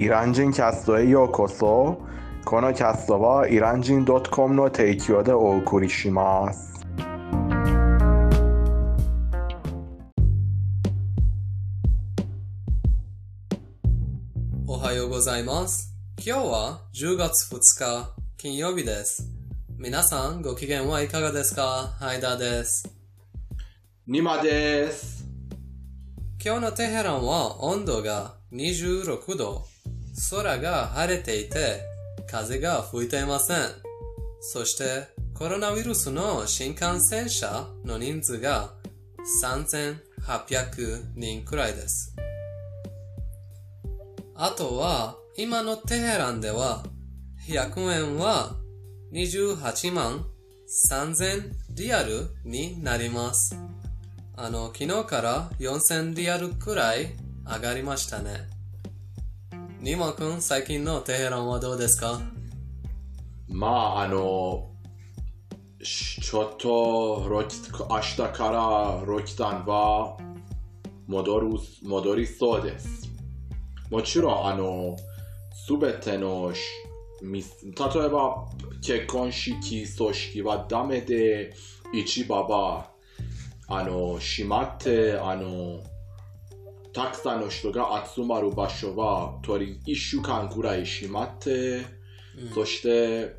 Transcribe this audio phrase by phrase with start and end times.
[0.00, 2.00] イラン人キャストへようこそ
[2.44, 6.86] このキャストはイラン人 .com の提供でお送りします
[14.68, 15.92] おはようございます。
[16.24, 19.28] 今日は10月2日金曜日です。
[19.76, 22.94] 皆さんご機嫌はいかがですかハイダーです。
[24.06, 25.26] ニマです
[26.42, 29.66] 今日のテヘランは温度が26度、
[30.30, 31.82] 空が晴れていて
[32.30, 33.58] 風が吹いていません。
[34.40, 38.72] そしてコロナウイルスの新幹線車の人数が
[39.42, 42.16] 3800人くらいです。
[44.34, 46.84] あとは、今のテヘランでは、
[47.48, 48.56] 100円は
[49.12, 50.26] 28万
[50.90, 53.56] 3000リアルになります。
[54.36, 58.57] あの、昨日から4000リアルくらい上がりましたね。
[59.80, 62.20] ニモ君、最近のテヘランはどうですか？
[63.48, 64.72] まああの
[65.80, 70.16] ちょっとロキ明日からロキタンは
[71.06, 71.48] 戻る
[71.84, 73.08] 戻りそうです。
[73.88, 74.96] もちろんあの
[75.54, 76.52] すべての
[77.22, 78.48] 例えば
[78.82, 81.54] 結婚式葬式はダメで
[81.94, 82.90] 市場は
[83.68, 85.80] あの閉まってあの
[86.92, 91.84] たくさんの人が集まる場所はとり1週間ぐらい閉まって、
[92.54, 93.36] そして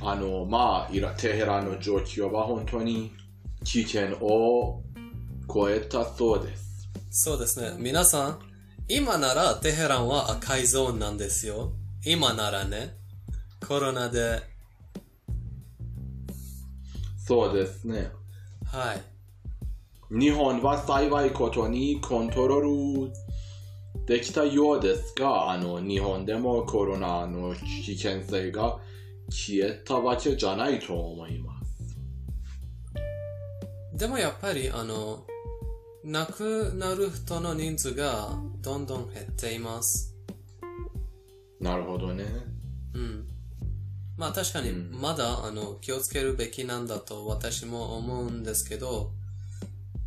[0.00, 3.12] あのまあテヘランの状況は本当に
[3.64, 4.82] 危険を
[5.52, 6.72] 超えたそうです
[7.14, 7.76] そうですね。
[7.78, 8.38] 皆さん、
[8.88, 11.72] 今ならテヘランは赤いゾーンなんですよ。
[12.06, 12.94] 今ならね。
[13.68, 14.40] コロナで、
[17.18, 18.10] そうですね
[18.64, 19.11] はい。
[20.18, 23.12] 日本は幸いことにコントロール
[24.06, 28.78] できたようですがあの日本でもコロナの危険性が
[29.30, 31.62] 消えたわけじゃないと思います
[33.94, 35.24] でもやっぱり、あの、
[36.02, 38.30] 亡くなる人の人数が
[38.60, 40.16] どんどん減っています。
[41.60, 42.24] なるほどね
[42.94, 43.28] うん。
[44.16, 49.12] まあ確かにうんまだ、あの気をつけるべきなんだと私も思うんですけど、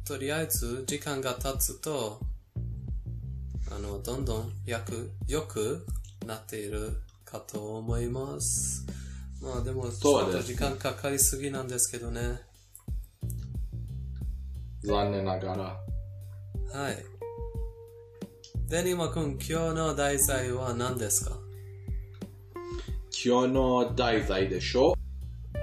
[0.05, 2.19] とりあえず時間が経つと、
[3.75, 4.79] あの、どんどんよ
[5.47, 5.83] く、
[6.27, 8.85] なっているかと思います。
[9.41, 12.39] まあでも、ちょっと時間かかりすぎなんですけどね。
[14.83, 15.63] 残念ながら
[16.79, 16.97] はい。
[18.69, 21.37] デニマ君、今日の題材は何ですか？
[23.25, 24.93] 今日の題材でしょ？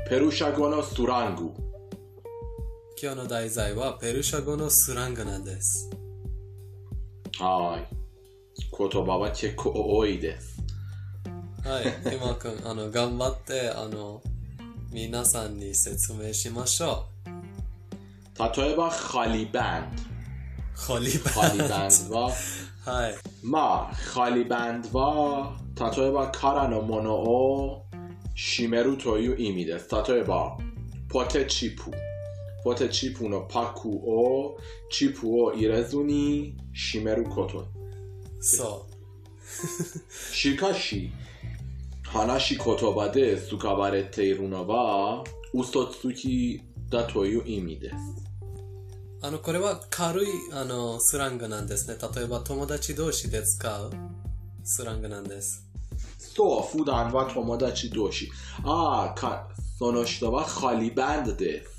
[0.08, 1.52] ペルシャ語のスラング
[3.04, 5.90] 今日の題材はペルシャ語のスラングなんです。
[7.36, 7.94] はい。
[8.78, 10.62] 言葉は結構多いです。
[11.64, 14.22] はい、今君、あの、頑張って、あの、
[14.92, 17.08] 皆さんに説明しましょ
[18.56, 19.90] 例えばハリバン
[20.86, 22.32] ドハリバンンドは？
[22.86, 22.92] ド。
[22.92, 23.14] はい。
[23.42, 25.56] まあハリバンドは
[25.96, 27.84] 例えば空のものを
[28.36, 29.88] 閉めるという意味です。
[30.08, 30.56] 例えば
[31.08, 31.90] ポテチップ
[32.64, 34.58] ポテチップのパックを
[34.90, 37.66] チップを入れずに閉めること
[38.40, 38.86] そ
[40.32, 41.12] しかし
[42.04, 45.24] 話し言葉で使われているのは
[45.54, 47.98] 嘘つきだという意味ですう。
[49.24, 51.96] あの、これは軽い、あの、スラングなんですね。
[52.14, 53.90] 例えば友達同士で使う
[54.64, 55.64] スラングなんです。
[56.18, 58.30] そう、普段は友達同士。
[58.64, 61.71] ああ、かその人はハリバンドです。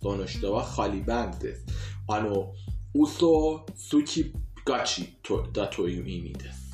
[0.00, 1.66] その人はハリバンドです。
[2.08, 2.52] あの、
[2.94, 4.32] 嘘つき
[4.64, 6.68] がちとだという意味です。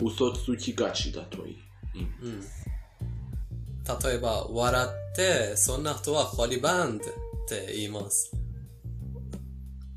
[0.00, 0.06] うん。
[0.06, 1.54] 嘘つきがちだという
[1.94, 2.08] 意味。
[2.22, 2.40] うん。
[4.02, 7.08] 例えば、笑って、そんな人はホリバンドっ
[7.48, 8.32] て言います。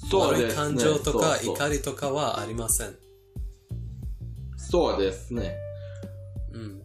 [0.09, 0.55] そうですね。
[0.55, 2.95] 感情とか怒りとかはありません。
[4.57, 5.55] そうですね。
[6.51, 6.81] うん。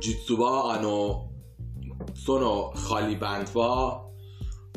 [0.00, 1.28] 実は、あの、
[2.14, 4.07] そのハリバンドは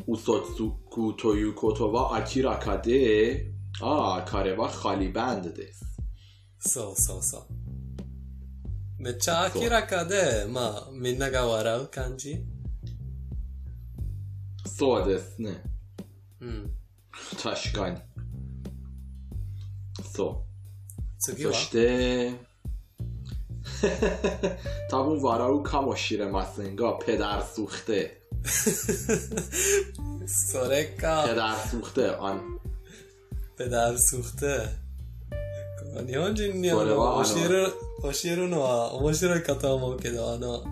[0.06, 0.46] 嘘つ
[0.90, 3.46] くということは明らかで、
[3.80, 5.84] ああ、彼はハリバンドです。
[6.58, 7.42] そうそうそう。
[9.02, 12.44] めっちゃ明らかで、まあ、みんなが笑う感じ
[14.64, 15.60] そうですね。
[16.40, 16.70] うん。
[17.42, 17.98] 確かに。
[20.12, 20.44] そ
[21.18, 21.54] 次はう。
[21.54, 22.52] そして、
[24.88, 28.21] 多分笑うかもしれませんが、ペダルスフテ。
[30.26, 31.24] それか。
[31.28, 32.16] ペダルスフテ。
[32.18, 32.40] あの
[33.56, 34.82] ペダルスフテ。
[36.06, 37.72] 日本人にあそれはのあの教える、
[38.02, 40.64] 教えるのは面白いかと思うけど、あの、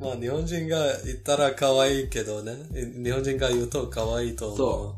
[0.00, 2.56] まあ日本人が言ったら可愛いけどね。
[2.72, 4.56] 日本人が言うと可愛いと思う。
[4.56, 4.96] そ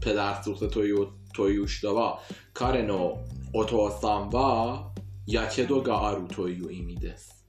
[0.00, 2.20] ペダースというという人は
[2.52, 3.18] 彼の
[3.52, 4.90] お父さんは
[5.26, 7.46] やけどがあるという意味です。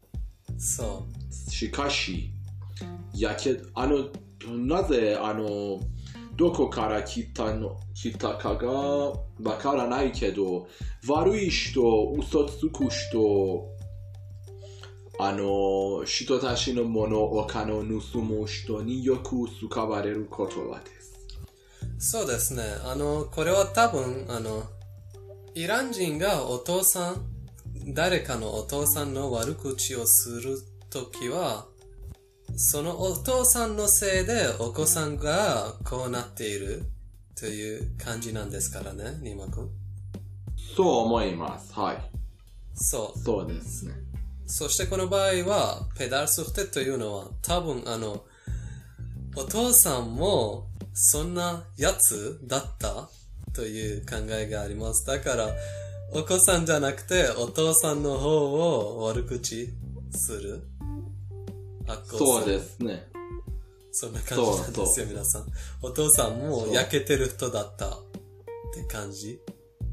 [0.58, 1.08] そ
[1.50, 2.32] しかし、
[3.14, 4.10] やけあの、
[4.50, 5.80] なぜあの、
[6.36, 10.68] どこから来たの来たかがわからないけど、
[11.08, 11.82] 悪い人、
[12.18, 13.68] 嘘つく人、
[15.20, 19.36] あの、人たちのもの、お金を盗む人によく
[19.70, 21.02] 使われる言葉で
[22.00, 22.12] す。
[22.12, 22.64] そうですね。
[22.86, 24.64] あの、これは多分、あの、
[25.54, 27.26] イラン人がお父さん、
[27.94, 30.58] 誰かのお父さんの悪口をする
[30.90, 31.68] ときは、
[32.56, 36.84] そのお父さんのせいでお子さんがこうなっている
[37.36, 39.70] という感じなんですからね、ニマ君。
[40.76, 41.74] そう思います。
[41.74, 41.98] はい。
[42.74, 43.20] そう。
[43.20, 43.94] そうですね。
[44.46, 48.24] そしてこの場合は、ペダルスフテというのは、多分あの、
[49.36, 53.10] お父さんもそんなやつだった
[53.54, 55.06] という考えがあります。
[55.06, 55.50] だから、
[56.14, 59.70] お子さんじゃなくて、お父さんの方を悪口
[60.12, 60.71] する。
[61.92, 63.08] 悪行そうするですね。
[63.92, 65.46] そんな感じなんですよ、皆さん。
[65.82, 67.92] お父さんも焼けてる人だったっ
[68.74, 69.40] て感じ。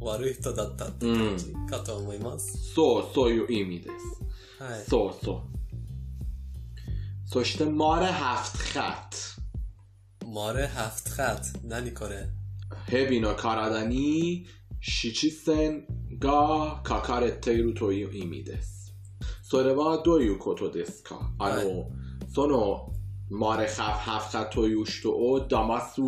[0.00, 2.72] 悪い人だったって感じかと思います。
[2.74, 3.90] そう、そういう意味で
[4.58, 4.62] す。
[4.62, 4.84] はい。
[4.88, 5.40] そうそう。
[7.26, 9.10] そして、マレハフトハ
[10.24, 11.66] マレハフトハット。
[11.66, 12.28] 何これ？
[12.86, 14.46] 蛇の体に
[14.80, 15.84] 七線
[16.20, 18.77] が書かれているという意味です。
[19.50, 21.18] それはどういうことですか？
[21.38, 21.86] あの、はい
[22.34, 22.92] その、
[23.30, 26.02] マレハフハフハという人を騙す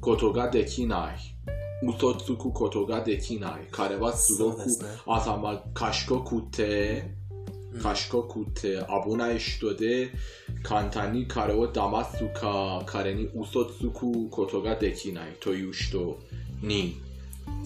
[0.00, 1.86] ことができない。
[1.86, 3.68] 嘘つくことができない。
[3.70, 7.14] 彼はすごくそうですね頭賢くて、
[7.80, 10.10] 賢くて危ない人で
[10.64, 16.18] 簡単に彼を騙すか彼に嘘つくことができないという人
[16.60, 17.00] に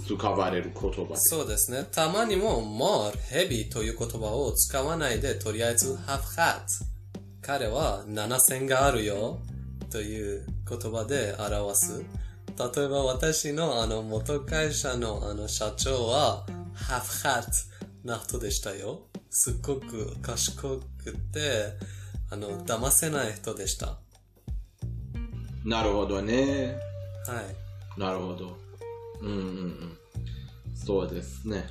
[0.06, 1.16] 使われる言葉。
[1.16, 1.86] そうですね。
[1.90, 6.84] たまにも、モー、ヘビという言葉を使わないで、とりあえず、ハフハット。
[7.42, 9.40] 彼は7線があるよ
[9.90, 12.04] という言葉で表す。
[12.58, 17.50] 例えば私のあの元会社のあの社長は、ハフハット
[18.08, 19.02] な人でしたよ。
[19.31, 20.62] すっごく賢
[20.98, 21.72] くて、
[22.31, 23.86] あの、騙せない人でした。
[23.86, 23.98] は
[25.64, 26.76] なるほどね。
[27.96, 28.00] い。
[28.00, 28.57] なるほど。
[29.20, 29.99] うんうんうん。
[30.75, 31.67] そうですね。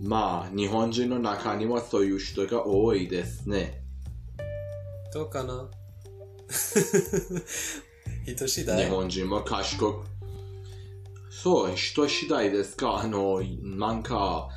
[0.00, 3.82] まあ、日本人の中にはそういう人が多いですね。
[5.12, 5.70] どうかな？
[8.26, 10.06] 人次第日本人も賢く。
[11.30, 12.98] そう、人次第ですか。
[12.98, 14.48] あの、なんか、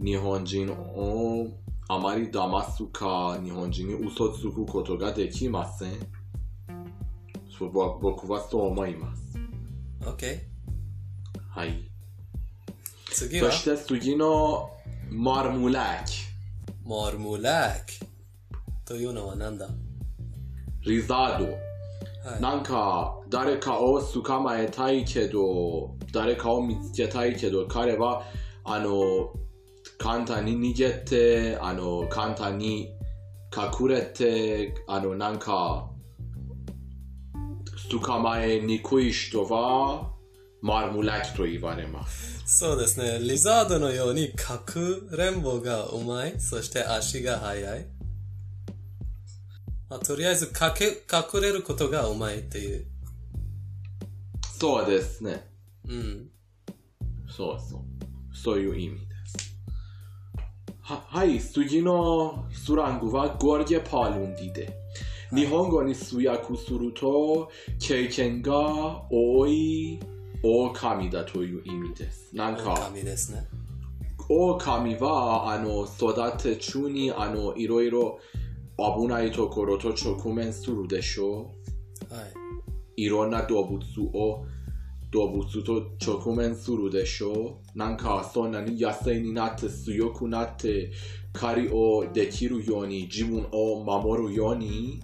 [0.00, 1.48] 日本人を
[1.88, 5.92] あまり騙すか、日本人に嘘つくことができません。
[7.58, 9.38] そ僕はそう思います。
[10.02, 10.57] ?OK。
[11.58, 11.74] はい。
[13.10, 13.50] 次は？
[13.50, 14.70] そして次の
[15.10, 16.20] マルムラキ、
[16.84, 18.06] モルムラク
[18.84, 19.66] というのは何だ？
[20.86, 21.46] リザード。
[22.30, 22.40] はい。
[22.40, 28.22] なんか、誰かを捕まえたいけど、誰かを見つけたいけど、彼は、
[28.62, 29.32] あの、
[29.98, 32.92] 簡単に逃げて、あの、簡単に
[33.52, 35.90] 隠れて、あの、なんか、
[37.90, 40.12] 捕まえにくい人は、
[40.60, 42.42] マルムラキと言われます。
[42.46, 43.18] そうですね。
[43.20, 46.40] リザードのようにかくれんぼがうまい。
[46.40, 47.86] そして足が速い。
[49.88, 52.86] まあ、とりあえずかけ隠れることがうまいっていう。
[54.58, 55.46] そうですね。
[55.88, 56.28] うん。
[57.28, 58.36] そうそう。
[58.36, 59.56] そういう意味です。
[60.80, 64.72] は、はい、次のスラングはゴルゲパルンディで。
[65.34, 68.56] 日本語に通訳すると、経験が
[69.10, 70.00] 多い
[70.42, 72.34] 狼だという意味です。
[72.34, 73.46] なんか、神ですね。
[74.28, 78.18] 狼は、あの、育て中に、あの、いろいろ
[78.76, 81.54] 危ないところと直面するでしょ
[82.10, 82.14] う。
[82.14, 82.20] は
[82.96, 83.04] い。
[83.04, 83.80] いろんな動物
[84.12, 84.44] を
[85.10, 90.90] 動物と直面するでしょうなんかそんなに野生になって強くなって
[91.32, 95.00] 狩りをできるように自分を守るように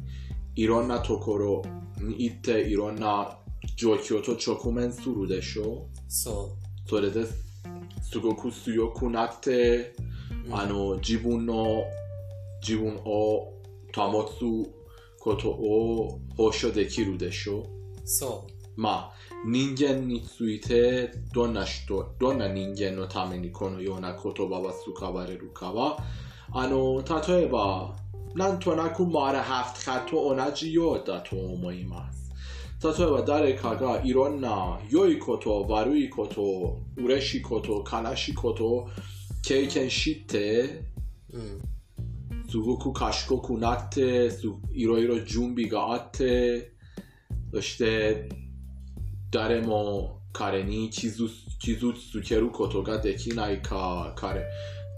[0.57, 1.63] いろんなところ
[1.99, 3.39] に行っていろんな
[3.77, 6.57] 状況と直面するでしょうそ
[6.87, 7.27] それで
[8.03, 9.95] すごく強くなって、
[10.53, 11.85] あの自分の
[12.61, 13.53] 自分を
[13.95, 14.71] 保つ
[15.21, 17.67] ことを保証できるでしょうう。
[18.05, 25.99] そまあ、人間についてどんな人、どんな人間のためにこのような言葉は使われるかは、
[26.53, 27.97] あの、例えば、
[28.35, 32.24] なんとなくまだハフトと同じようだと思います。
[32.85, 38.91] 例えば誰かがいろんな良いこと、悪いこと、嬉しいこと、悲しいことを
[39.43, 40.85] 経験して、
[41.33, 41.63] うん。
[42.47, 44.43] すごく賢くなって、す
[44.75, 46.73] いろいろ準備があって、
[47.55, 48.29] そして
[49.31, 51.27] 誰も彼に傷
[51.61, 54.45] 傷つけることができないか、彼、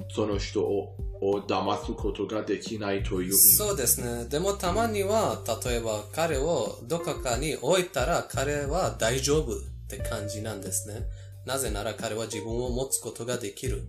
[0.09, 0.97] その人を
[1.31, 3.35] を騙すことができないという。
[3.35, 4.29] そうですね。
[4.29, 11.07] でもたまには、例えば彼をどこかに置いたら彼は大丈夫って感じなんですね。
[11.45, 13.83] なぜなら彼は自分を持つことができる。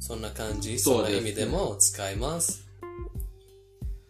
[0.00, 2.66] そんな感じ、そんな意味でも使います。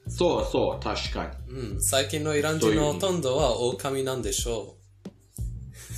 [0.09, 1.55] そうそう、確かに。
[1.55, 1.83] うん。
[1.83, 4.77] 最近のイラン人のほとんどは狼なんでしょ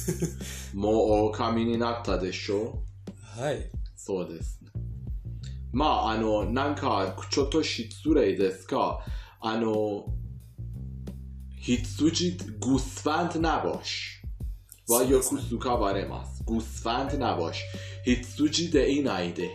[0.75, 2.83] もう狼になったでしょ
[3.39, 3.41] う。
[3.41, 3.71] はい。
[3.97, 4.64] そうですね。
[5.75, 9.01] まあ、あの、なんか、ちょっと失礼ですが、
[9.41, 10.07] あの、
[11.59, 14.21] 羊、グスファンナボシ
[14.89, 16.45] はよく使われます。
[16.45, 17.63] グスファンナボシ
[18.05, 19.51] 羊でいないで。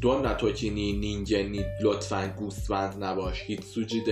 [0.00, 3.42] دون نتوکینی نینجنی لطفا گوسفند نباش.
[3.42, 4.02] هیتسوجی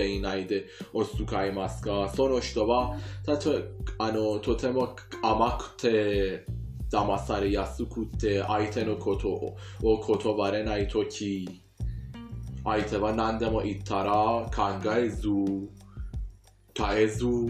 [0.91, 3.59] او سوکای ماسکا تا، اشتبا تاتو
[3.97, 4.87] آنو توتمو
[5.23, 5.81] آمکت
[6.91, 11.61] داماسار یاسوکوت آیتنو کوتو و کوتوباره نایتوکی
[12.63, 15.67] آیته و نندمو ایتارا کانگای زو
[16.75, 17.49] تایزو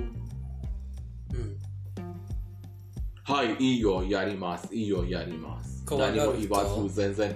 [3.25, 5.83] های ایو یاری ماس ایو یاریماس.
[5.91, 7.35] یعنی زن زنزن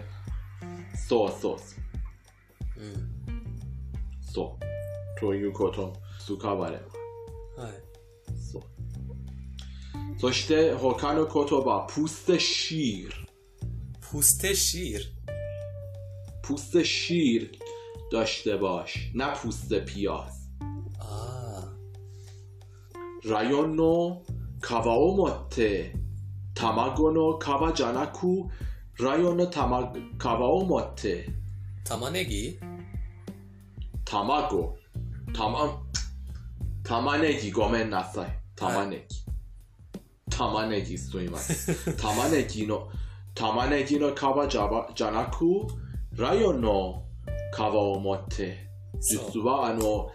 [1.08, 1.76] そうそうそ
[2.76, 2.80] う。
[2.80, 3.10] うん。
[4.20, 5.20] そう。
[5.20, 6.82] ということ、使われま
[7.56, 7.60] す。
[7.60, 7.72] はい。
[8.52, 8.62] そう。
[10.18, 13.26] そして、他の言葉、プステシール。
[14.08, 15.00] پوست شیر
[16.40, 17.58] プステシール
[18.12, 19.10] داشته باش.
[19.14, 20.46] نه پوست پیاز.
[21.00, 21.72] あ
[23.24, 24.22] ライオンの
[24.62, 24.70] 皮
[29.01, 31.25] ライオンの卵皮を持って、
[31.85, 31.89] あ。
[31.89, 32.59] 玉ねぎ
[34.05, 34.77] 卵、
[35.33, 35.81] たま、
[36.83, 38.39] 玉ねぎごめんなさい。
[38.55, 40.37] 玉ねぎ。
[40.37, 41.97] 玉ねぎすみません。
[41.97, 42.89] 玉ねぎの、
[43.33, 45.45] 玉ねぎの皮じゃばじゃなく、
[46.15, 47.03] ライオンの
[47.55, 48.67] 皮を持って、
[48.99, 50.11] 実はあの、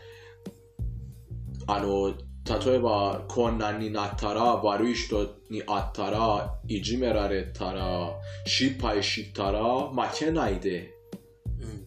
[1.67, 2.15] あの、
[2.49, 8.13] 例えば困難になったら、悪い人に会ったら、いじめられたら、
[8.47, 10.93] 失敗したら、負けないで。
[11.61, 11.87] うん。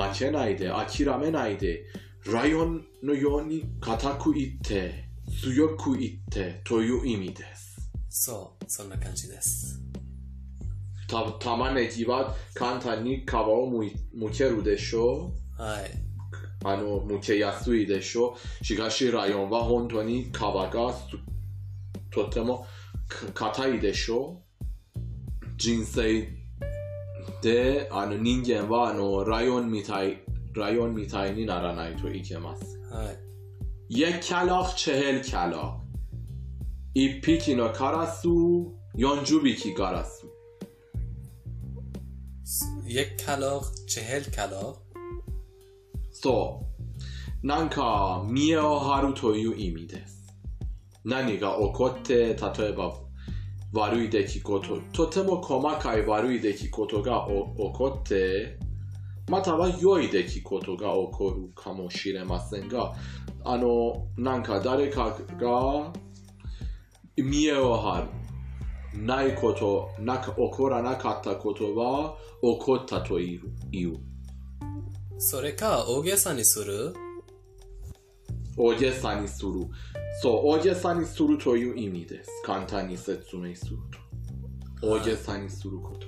[0.00, 1.84] 負けないで諦めないで
[2.32, 5.08] ライオンのように固く言って
[5.42, 8.64] 強く言ってという意味ですそう。
[8.66, 9.80] そんな感じです。
[11.08, 16.07] た玉ねぎは簡単に皮をむいむけるでしょはい。
[16.63, 21.05] あのむけやすいでしょしかしライオンは本当に皮がす
[22.11, 22.65] とても
[23.33, 24.41] か硬いでしょ
[25.57, 26.27] 人生
[27.41, 30.23] であの人間はあのライオンみたい
[30.55, 33.17] ライオンみたいにならないといけますはい。
[33.89, 35.81] یک کلاق چهل کلاق
[36.95, 40.25] 一匹のカラス40匹ガラス
[42.87, 44.81] یک کلاق چهل کلاق
[46.20, 46.64] そ
[47.42, 47.46] う。
[47.46, 50.26] なんか見栄を張るという意味です。
[51.04, 52.92] 何が起こって例えば
[53.72, 57.32] 悪い出来事とても細かい悪い出来事が起
[57.72, 58.58] こって
[59.28, 62.94] または良い出来事が起こるかもしれませんが
[63.44, 65.92] あのなんか誰かが
[67.16, 68.08] 見栄を張る。
[68.94, 74.07] ないことなか起こらなかったことは起こったという。
[75.20, 76.94] それか大げさにする？
[78.56, 79.52] 大げさにする。
[80.22, 82.30] そう、大げさにするという意味です。
[82.44, 83.76] 簡単に説明する
[84.80, 84.88] と。
[84.96, 86.06] 大げさにすることで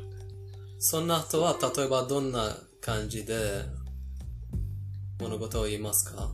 [0.78, 0.90] す。
[0.90, 3.34] そんな人は例えばどんな感じで
[5.20, 6.30] 物事を言いますか？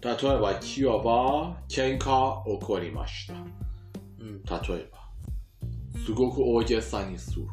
[0.00, 3.34] 例えば、今日は喧嘩起こりました。
[3.34, 4.42] うん。
[4.44, 5.10] 例えば、
[6.04, 7.46] すごく大げさにする。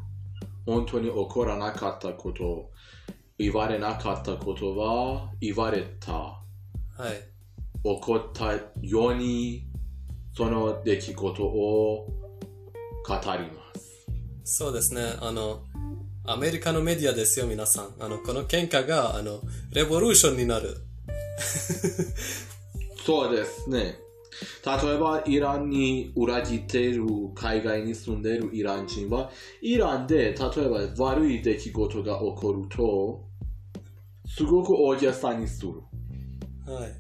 [0.68, 2.70] 本当に起こらなかったこと、
[3.38, 6.14] 言われなかったことは言われた。
[6.14, 6.42] は
[7.10, 7.36] い。
[7.84, 9.68] 起こったように、
[10.36, 12.08] その出来事を
[13.08, 14.08] 語ります。
[14.44, 15.02] そうですね。
[15.22, 15.64] あの、
[16.26, 17.94] アメリカのメディアですよ、皆さん。
[18.00, 20.78] あの、この喧嘩が、あの、レボリューションになる。
[23.06, 24.00] そうですね。
[24.66, 29.30] 例えば、イランに裏切っている海外に住んでいるイラン人は、
[29.62, 30.36] イランで例え
[30.96, 33.25] ば悪い出来事が起こると、
[34.36, 35.72] すごく大げさにする。
[36.68, 36.92] はい。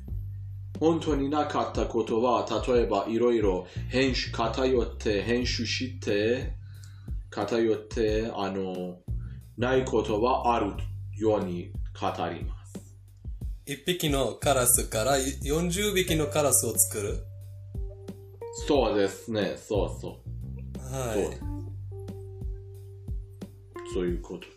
[0.79, 6.53] 本当になかったことは、例えばいろいろ編集、偏って、編集して、
[7.29, 8.99] 偏って、あの、
[9.57, 10.73] ないことはある
[11.17, 12.79] ように語ります。
[13.65, 17.23] 一匹のカラスから40匹のカラスを作る？
[18.67, 20.21] そうですね、そうそ
[20.79, 20.95] う。
[20.95, 21.37] はい。
[23.93, 24.54] そういうこと。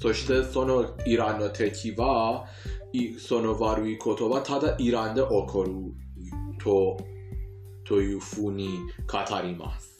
[0.00, 2.46] そしてそのイランの敵は、
[2.92, 5.72] いその悪いことはただイランで起こる
[6.62, 6.96] と
[7.84, 9.98] というふうに語ります。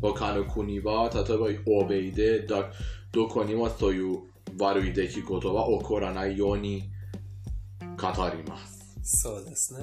[0.00, 2.70] 他の国は、例えば欧米でだ
[3.12, 4.20] どこにもそういう
[4.58, 6.90] 悪い出来事は起こらないように
[7.96, 8.98] 語ります。
[9.02, 9.80] そうですね。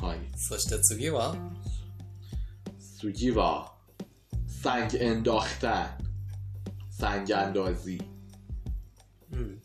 [0.00, 0.18] はい。
[0.36, 1.34] そして次は、
[3.00, 3.72] 次は、
[4.62, 5.86] سنگ انداختن
[6.90, 8.00] سنگ اندازی
[9.33, 9.61] うん。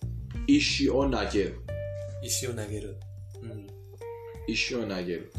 [0.47, 1.61] 石を投げる
[2.23, 2.97] 石を投げる。
[3.43, 3.67] うん。
[4.49, 5.33] 石を投げる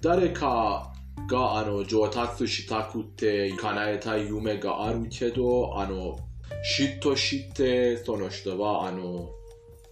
[0.00, 0.92] 誰か
[1.28, 6.18] があの上達したくて叶えたい夢があるけどあの
[6.78, 9.30] 嫉妬してその人はあの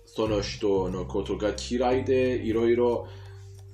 [0.06, 3.08] その人のことが嫌いでいろいろ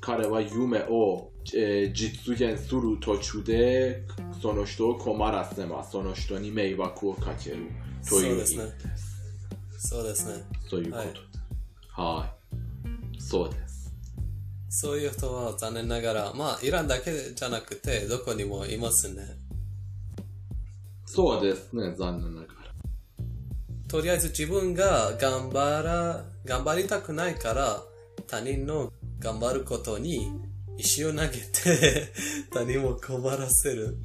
[0.00, 4.02] 彼は夢を、えー実現する途中で
[4.40, 7.70] その人を困らせますその人に迷惑をかける
[8.08, 9.07] という意味です
[9.78, 10.44] そうですね。
[10.68, 10.98] そういうこ
[11.94, 12.02] と。
[12.02, 12.26] は
[13.16, 13.94] い、そうです。
[14.68, 19.22] そういう人は残念ながら、まあ、イランだけじゃなくて、どこにもいますね。
[21.06, 22.54] そうですね残念ながら。
[23.88, 27.82] とりあえず自分が頑張ら、頑張りたくないから、
[28.26, 30.30] 他人の頑張ることに
[30.76, 32.12] 石を投げて、
[32.52, 33.96] 他人を困らせる。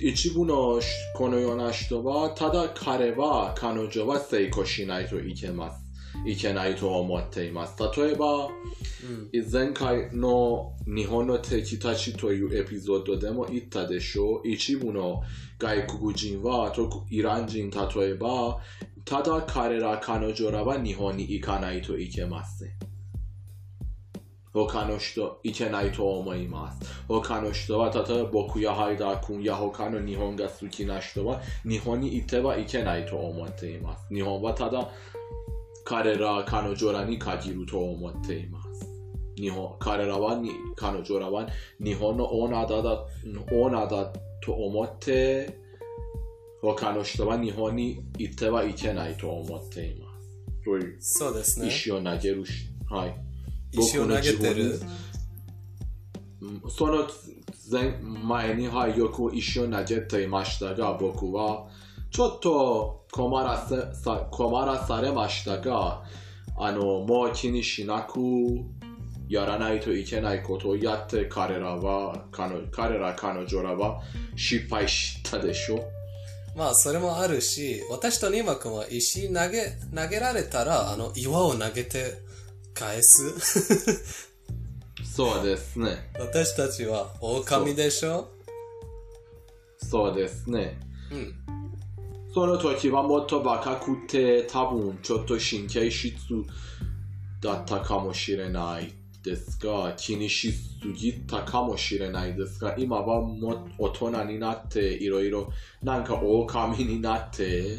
[0.00, 0.80] 一部の
[1.14, 5.84] このような人はただ彼は彼女は成功しないといけます。
[6.26, 7.74] いけないと思っています。
[7.96, 9.52] 例えばうん。
[9.52, 14.48] 前回の日本の敵たちというエピソードでも言ったでしょう。
[14.48, 15.22] 一部の
[15.58, 18.58] 外国人は特イラン人例えば
[19.04, 22.68] ただ彼ら彼女らは日本に行かないといけません
[24.66, 34.88] 他の人いけないと思います他の人は例えば僕やハイダー君や他の日本が好きな人は日本に行ってはいけないと思っています日本はただ
[35.84, 38.88] 彼ら彼女らに限ると思っています
[39.36, 41.46] 日本彼らはに彼女らは
[41.82, 43.04] 日本のオーナーだだ
[43.52, 45.58] オーナーだと思って
[46.60, 50.08] 他の人は日本に行ってはいけないと思っています
[51.00, 51.68] そうですね。
[51.68, 53.27] 石を投げるし、はい。
[53.72, 54.80] 石を投げてる。
[56.40, 57.08] うんその
[57.70, 61.66] 前前に、はい、よく石を投げていましたが、僕は
[62.10, 66.04] ちょっと困らせさ困らされましたが、
[66.56, 68.20] あの、もう気にしなく
[69.28, 74.00] やらないといけないことをやって彼らは、彼彼ら彼女らは
[74.36, 75.84] 失敗したでしょ？
[76.56, 82.27] まあ、それもあるし、私とニマ君は石投げ、投げられたら、あの、岩を投げて
[82.78, 84.24] 返す？
[85.04, 86.10] そうですね。
[86.18, 88.28] 私たちは狼でしょ？
[89.78, 90.78] そうですね。
[91.10, 91.34] うん。
[92.32, 96.14] その時はもっと若くて多分ちょっと神経質
[97.40, 98.92] だったかもしれない
[99.24, 100.58] ですが気にしす
[100.94, 105.50] ぎたかもしれないですが今はもう大人になっていろいろ
[105.82, 107.78] なんか狼になってうん。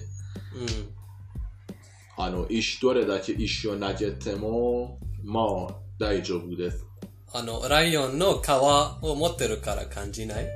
[2.22, 6.86] あの石どれだけ石を投げてもまあ大丈夫です。
[7.32, 10.48] あの、ライオンの皮を持ってるから感じない？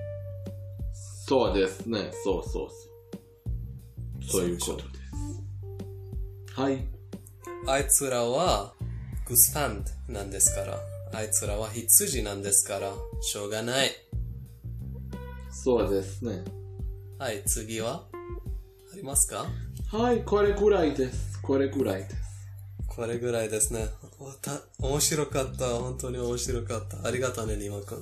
[1.26, 2.12] そうですね。
[2.26, 4.42] そうそうそう。
[4.42, 4.84] そういうことで
[6.54, 6.60] す。
[6.60, 6.86] はい。
[7.66, 8.74] あいつらは、
[9.26, 10.78] グスファンドなんですから。
[11.14, 13.92] あいつらは羊なんですから、しょうがない。
[15.50, 16.44] そうですね。
[17.20, 18.04] はい、次は？
[18.92, 19.46] ありますか？
[19.96, 20.24] はい。
[20.24, 22.16] これぐらいですこれぐらいです
[22.88, 23.88] これぐらいですね。
[24.80, 25.66] 面白かった。
[25.66, 27.08] 本当に面白かった。
[27.08, 27.98] ありがとうね、リマ君。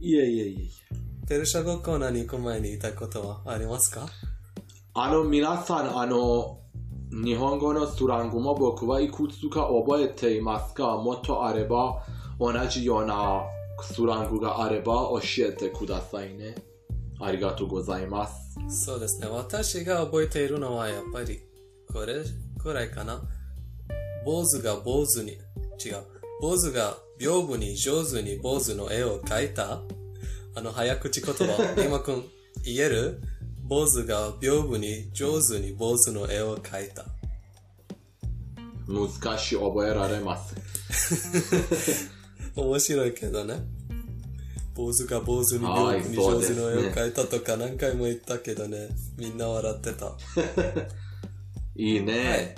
[0.00, 4.08] いえいえいえいえペルシャ語コーナーに行く前に言いたいことはありますか？
[4.94, 6.58] あの皆さん、あの、
[7.12, 12.04] 日本語のスラングも僕はいくつか覚えていますが、もっとあれば、
[12.40, 13.44] 同じような
[13.80, 16.56] スラングがあれば教えてくださいね。
[17.20, 18.58] ありがとうございます。
[18.68, 19.28] そうですね。
[19.28, 21.40] 私が覚えているのはやっぱり
[21.92, 22.22] これ
[22.58, 23.20] くらいかな？
[24.24, 26.02] 坊主が坊主に、違う。
[26.40, 29.80] 坊主が屏風に上手に坊主の絵を描いた？
[30.54, 32.24] あの早口言葉、今くん
[32.64, 33.20] 言える？
[33.64, 37.04] 坊主が屏風に上手に坊主の絵を描いた。
[38.88, 40.56] 難しい覚えられます。
[42.56, 43.62] 面白いけどね。
[44.74, 50.12] 坊主が坊主にはい屏風に上手の絵を描いたとか何回も言ったけどね、みんな笑ってた。
[51.75, 52.55] いいね。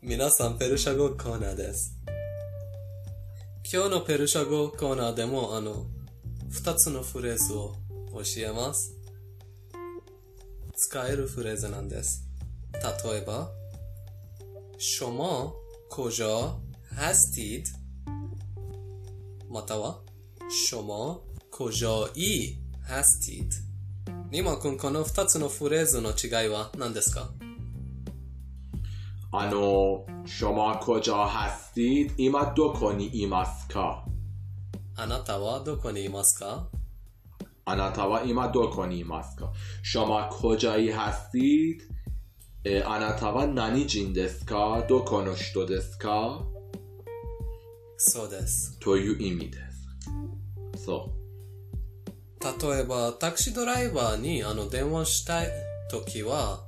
[0.00, 1.96] 皆さんペルシャ語コーナーです。
[3.72, 5.86] 今日のペルシャ語コーナーでもあの、
[6.50, 7.74] 二つのフレーズを
[8.12, 8.94] 教えます。
[10.74, 12.26] 使えるフレーズなんです。
[13.04, 13.50] 例えば、
[14.78, 15.52] شما
[15.90, 16.58] کجا
[16.96, 17.64] هستید؟
[19.48, 20.00] または、
[20.50, 23.50] شما کجایی هستید?
[24.30, 27.30] ニマ君、この二つのフレーズの違いは何ですか
[29.29, 34.05] あの、シャコジャハスティ、今どこにいますか
[34.95, 36.69] あなたはどこにいますか
[37.65, 39.51] あなたは今どこにいますか
[39.83, 46.41] シャコジャイハスティ、あなたは何人ですかどこの人ですか
[47.97, 48.79] そうです。
[48.79, 49.57] という意味で
[50.75, 50.85] す。
[50.85, 52.67] そう。
[52.69, 55.49] 例えば、タクシードライバーにあの電話したい
[55.91, 56.63] 時は、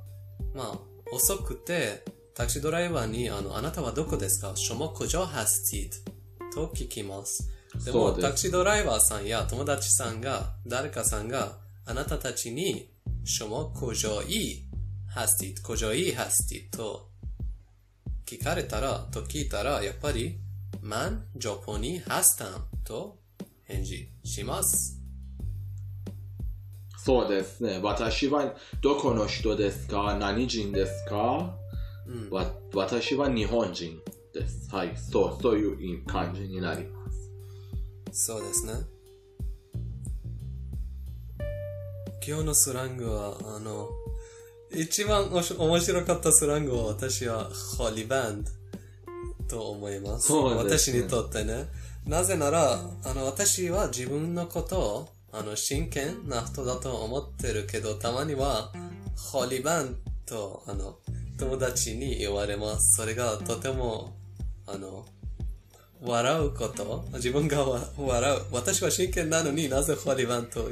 [0.54, 0.78] まあ、
[1.12, 2.04] 遅くて、
[2.40, 4.52] タクシードライバーにあの、あなたはどこですか？
[4.56, 7.50] ショモコジョハスティッと聞きます。
[7.84, 17.10] でもタクシードライバーさんや友達さんが、誰かさんがあなたたちに、شما کجایی هستید、 کجایی هستید
[18.24, 20.38] 聞かれたら、と聞いたら、やっぱり、
[20.80, 23.18] من、 ژاپنی、 هستم と
[23.64, 24.98] 返事します。
[26.96, 27.80] そうですね。
[27.82, 30.16] 私はどこの人ですか？
[30.18, 31.54] 何人ですか？
[32.10, 34.00] うんわ私は日本人
[34.34, 34.68] です。
[34.74, 34.92] はい。
[34.96, 37.10] そう、そういう感じになりま
[38.12, 38.26] す。
[38.26, 38.72] そうですね。
[42.26, 43.88] 今日のスラングは、あの、
[44.72, 48.50] 一番おし面白かったスラングは私はホリバンド
[49.48, 50.28] と思います。
[50.28, 51.66] そうですね私にとってね。
[52.06, 58.72] なぜなら、あの、私は自分のことを、あの、真剣な人だと思ってるけど、たまには、
[59.16, 59.96] ホリバン
[60.26, 60.98] と、あの、
[61.40, 62.96] 友達に言われます。
[62.96, 64.12] それがとても、
[64.66, 65.06] あの、
[66.02, 68.42] 笑うこと自分がわ笑う。
[68.52, 70.68] 私は真剣なのになぜホリバンと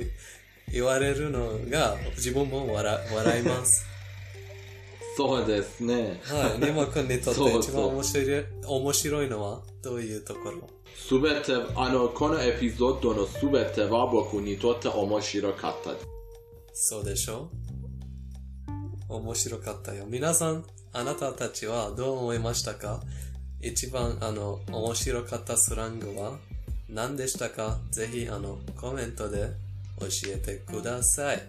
[0.70, 3.86] 言われるのが自分も笑笑います。
[5.16, 6.20] そうですね。
[6.24, 6.66] はい。
[6.66, 10.68] ニマ君にとってそうそう一番面白い面白いのはどういうところ？
[10.96, 15.90] すべて、あの、このエピソードのすべては僕にとって面白かった。
[16.74, 17.48] そうでしょ
[19.08, 20.04] 面白かったよ。
[20.06, 23.00] 皆さん、あなたたちはどう思いましたか？
[23.60, 26.36] 一番あの面白かったスラングは
[26.88, 27.78] 何でしたか？
[27.90, 29.50] ぜひあのコメントで
[30.00, 31.42] 教えてください。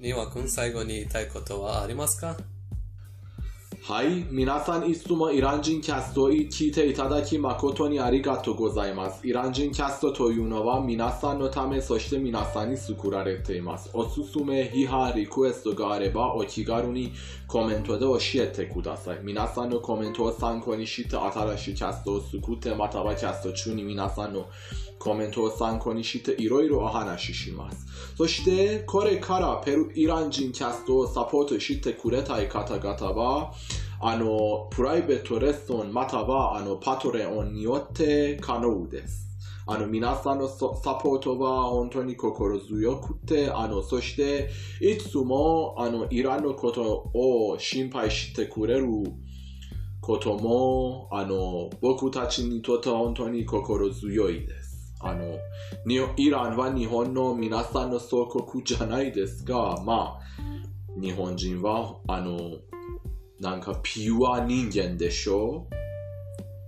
[0.00, 2.36] にわくん最後に言いたいことはありますか？
[3.84, 4.24] はい。
[4.30, 9.26] 皆さんいつもイラン人キャストを聞いていただき誠にありがとうございます。
[9.26, 13.90] イラン人キャストというのは皆さんのため、そして皆さんに作られています。
[13.92, 17.12] おすすめ、批判、リクエストがあればお気軽に
[17.48, 19.18] コメントで教えてください。
[19.24, 24.48] 皆さんのコメントを参考にして新しいキャストを作って、またはキャスト中に皆さんの
[25.02, 27.86] コメントを参考にしていろいろお話しします。
[28.16, 33.52] そして、これからペルイラン人キャストをサポートしてくれたい方々は、
[34.00, 39.26] あの、プライベートレッスンまたは、あの、パトレオンによって可能です。
[39.66, 48.86] あの、皆さんのサポートは本当に心強くて、あの、そして、いつも、あの、イランのことを心配してくれる
[50.00, 54.61] ことも、あの、僕たちにとって本当に心強いです。
[55.02, 55.38] あの、
[56.16, 62.38] イランは日本の皆さんの祖国じゃないですが、まあ、日本人は、あの、
[63.40, 65.66] なんかピュア人間でしょ？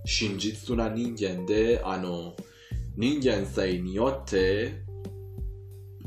[0.03, 2.35] 真実な人間で、あの、
[2.97, 4.83] 人間性によって、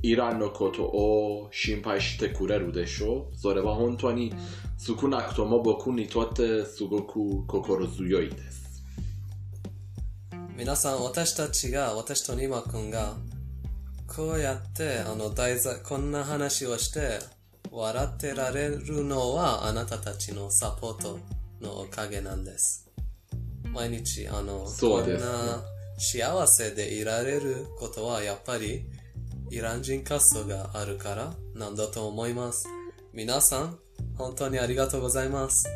[0.03, 3.31] イランのことを心配してくれるでしょ？
[3.35, 4.33] それは本当に
[4.77, 8.58] 少なくとも僕にとってすごく心強いです。
[10.59, 13.15] 皆さん、私たちが、私とニマ君が、
[14.09, 17.21] こうやって、あの、題材、こんな話をして、
[17.71, 21.21] 笑ってられるのは、あなたたちのサポート
[21.61, 22.91] のおかげなんです。
[23.73, 25.63] 毎日、あの、そうですこんな
[25.97, 28.85] 幸せでいられることは、やっぱり、
[29.53, 32.69] イラン人カストがあるからなんだと思います。
[33.13, 33.79] 皆さん、
[34.17, 35.69] 本当にありがとうございます。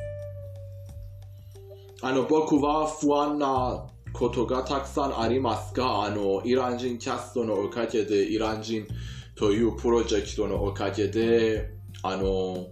[2.01, 8.87] あの、僕は不安なことがたくさんありますが、あの、イラン人キャストのおかげで、イラン人
[9.35, 11.71] というプロジェクトのおかげで、
[12.03, 12.69] あの、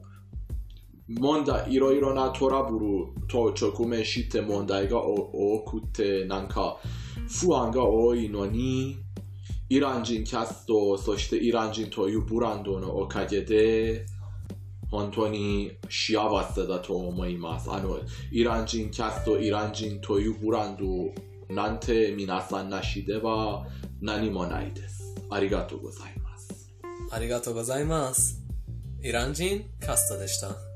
[1.09, 6.79] 問題、いろいろなトラブルと直面して問題が多くて、なんか
[7.29, 8.99] 不安が多いのに、
[9.69, 14.07] イラン人キャスト、そしてイラン人というブランドのおかげで、
[14.91, 17.71] 本当に幸せだと思います。
[17.71, 17.99] あの、
[18.33, 20.85] イラン人キャスト、イラン人というブランド
[21.51, 23.67] なんて皆さんなしでは
[24.01, 25.15] 何もないです。
[25.31, 26.73] ありがとうございます。
[27.11, 28.41] ありがとうございます。
[29.03, 30.70] イラン人カスタでした。